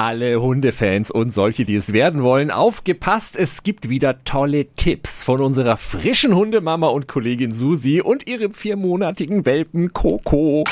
[0.00, 3.36] alle Hundefans und solche, die es werden wollen, aufgepasst.
[3.36, 9.44] Es gibt wieder tolle Tipps von unserer frischen Hundemama und Kollegin Susi und ihrem viermonatigen
[9.44, 10.64] Welpen Coco.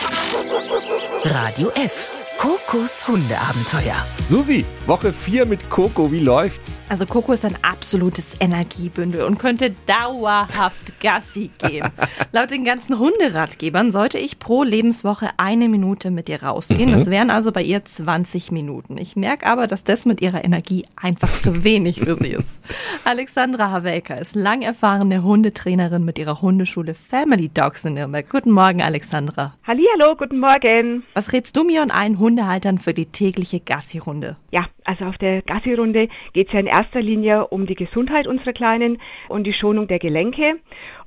[1.24, 2.17] Radio F.
[2.38, 3.96] Kokos Hundeabenteuer.
[4.28, 6.78] Susi, Woche 4 mit Coco, wie läuft's?
[6.88, 11.88] Also Coco ist ein absolutes Energiebündel und könnte dauerhaft Gassi gehen.
[12.32, 16.90] Laut den ganzen Hunderatgebern sollte ich pro Lebenswoche eine Minute mit ihr rausgehen.
[16.90, 16.92] Mhm.
[16.92, 18.98] Das wären also bei ihr 20 Minuten.
[18.98, 22.60] Ich merke aber, dass das mit ihrer Energie einfach zu wenig für sie ist.
[23.04, 28.30] Alexandra Havelka ist lang erfahrene Hundetrainerin mit ihrer Hundeschule Family Dogs in Nürnberg.
[28.30, 29.54] Guten Morgen, Alexandra.
[29.66, 31.02] Hallihallo, guten Morgen.
[31.14, 34.36] Was rätst du mir und allen Hundehaltern für die tägliche Gassi-Runde?
[34.50, 38.52] Ja, also auf der Gassi-Runde geht es ja in erster Linie um die Gesundheit unserer
[38.52, 40.56] Kleinen und die Schonung der Gelenke.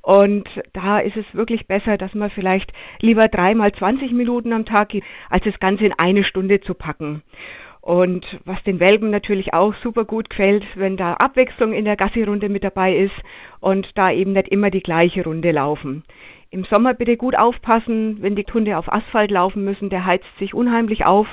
[0.02, 4.90] Und da ist es wirklich besser, dass man vielleicht lieber dreimal 20 Minuten am Tag
[4.90, 7.22] geht, als das Ganze in eine Stunde zu packen.
[7.82, 12.50] Und was den Welpen natürlich auch super gut gefällt, wenn da Abwechslung in der Gassi-Runde
[12.50, 13.16] mit dabei ist
[13.60, 16.04] und da eben nicht immer die gleiche Runde laufen.
[16.54, 20.54] Im Sommer bitte gut aufpassen, wenn die Hunde auf Asphalt laufen müssen, der heizt sich
[20.54, 21.26] unheimlich auf,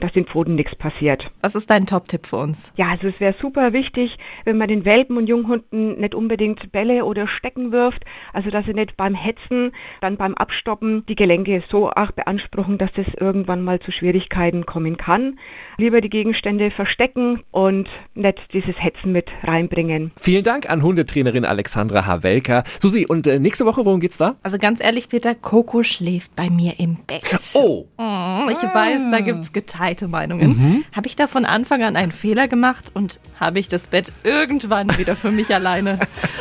[0.00, 1.30] dass den Pfoten nichts passiert.
[1.42, 2.72] Was ist dein Top-Tipp für uns?
[2.76, 7.04] Ja, also es wäre super wichtig, wenn man den Welpen und Junghunden nicht unbedingt Bälle
[7.04, 11.90] oder Stecken wirft, also dass sie nicht beim Hetzen, dann beim Abstoppen die Gelenke so
[11.90, 15.38] arg beanspruchen, dass das irgendwann mal zu Schwierigkeiten kommen kann.
[15.76, 20.12] Lieber die Gegenstände verstecken und nicht dieses Hetzen mit reinbringen.
[20.16, 22.64] Vielen Dank an Hundetrainerin Alexandra Havelka.
[22.80, 24.36] Susi, und äh, nächste Woche, worum geht's da?
[24.42, 27.22] Also ganz ehrlich, Peter, Coco schläft bei mir im Bett.
[27.52, 27.86] Oh!
[27.98, 30.48] Mm, ich weiß, da gibt's geteilte Meinungen.
[30.48, 30.84] Mhm.
[30.92, 34.96] Habe ich da von Anfang an einen Fehler gemacht und habe ich das Bett irgendwann
[34.96, 35.98] wieder für mich alleine?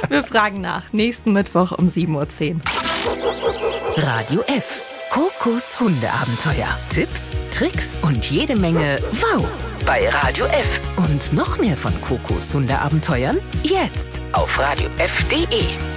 [0.07, 0.93] Wir fragen nach.
[0.93, 2.61] Nächsten Mittwoch um 7.10 Uhr.
[3.97, 4.83] Radio F.
[5.09, 6.69] Kokos Hundeabenteuer.
[6.89, 9.45] Tipps, Tricks und jede Menge Wow
[9.85, 10.79] bei Radio F.
[10.95, 15.90] Und noch mehr von Kokos Hundeabenteuern jetzt auf radiof.de.